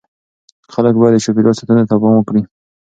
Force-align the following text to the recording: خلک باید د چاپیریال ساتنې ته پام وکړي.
خلک 0.73 0.93
باید 0.99 1.13
د 1.15 1.21
چاپیریال 1.25 1.55
ساتنې 1.59 1.83
ته 1.89 1.95
پام 2.01 2.13
وکړي. 2.17 2.41